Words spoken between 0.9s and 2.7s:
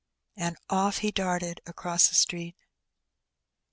he darted across the street.